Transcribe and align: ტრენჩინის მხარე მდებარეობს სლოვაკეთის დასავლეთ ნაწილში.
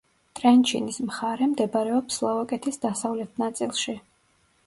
ტრენჩინის 0.37 0.95
მხარე 1.09 1.49
მდებარეობს 1.51 2.17
სლოვაკეთის 2.21 2.83
დასავლეთ 2.87 3.39
ნაწილში. 3.45 3.97